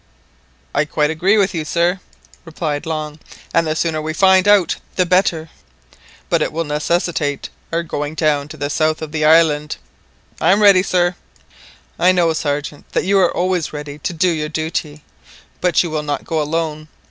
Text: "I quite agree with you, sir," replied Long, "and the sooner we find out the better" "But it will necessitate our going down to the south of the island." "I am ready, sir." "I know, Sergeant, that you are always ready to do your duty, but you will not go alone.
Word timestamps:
"I 0.73 0.85
quite 0.85 1.11
agree 1.11 1.37
with 1.37 1.53
you, 1.53 1.63
sir," 1.63 1.99
replied 2.43 2.87
Long, 2.87 3.19
"and 3.53 3.67
the 3.67 3.75
sooner 3.75 4.01
we 4.01 4.13
find 4.15 4.47
out 4.47 4.77
the 4.95 5.05
better" 5.05 5.49
"But 6.27 6.41
it 6.41 6.51
will 6.51 6.63
necessitate 6.63 7.49
our 7.71 7.83
going 7.83 8.15
down 8.15 8.47
to 8.47 8.57
the 8.57 8.71
south 8.71 9.03
of 9.03 9.11
the 9.11 9.23
island." 9.23 9.77
"I 10.39 10.53
am 10.53 10.63
ready, 10.63 10.81
sir." 10.81 11.13
"I 11.99 12.13
know, 12.13 12.33
Sergeant, 12.33 12.91
that 12.93 13.03
you 13.05 13.19
are 13.19 13.31
always 13.31 13.73
ready 13.73 13.99
to 13.99 14.11
do 14.11 14.29
your 14.29 14.49
duty, 14.49 15.03
but 15.61 15.83
you 15.83 15.91
will 15.91 16.01
not 16.01 16.25
go 16.25 16.41
alone. 16.41 16.87